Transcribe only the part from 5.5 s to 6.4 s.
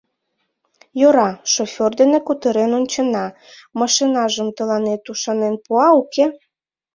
пуа, уке.